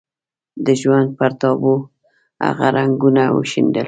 د 0.65 0.67
ژوند 0.81 1.07
پر 1.17 1.31
تابلو 1.41 1.75
هغه 2.45 2.67
رنګونه 2.77 3.23
وشيندل. 3.37 3.79